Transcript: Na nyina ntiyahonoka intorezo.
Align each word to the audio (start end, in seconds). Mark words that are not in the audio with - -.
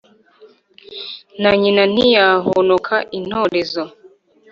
Na 1.41 1.51
nyina 1.61 1.83
ntiyahonoka 1.93 2.95
intorezo. 3.17 3.83